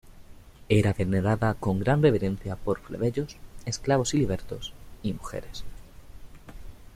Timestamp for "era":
0.69-0.93